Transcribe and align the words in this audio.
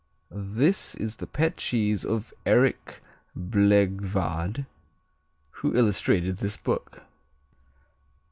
This 0.31 0.95
is 0.95 1.17
the 1.17 1.27
pet 1.27 1.57
cheese 1.57 2.03
of 2.05 2.33
Erik 2.43 3.03
Blegvad 3.37 4.65
who 5.51 5.75
illustrated 5.75 6.37
this 6.37 6.57
book. 6.57 7.03